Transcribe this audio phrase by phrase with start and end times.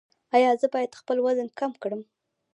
[0.35, 2.01] ایا زه باید خپل وزن کم کړم؟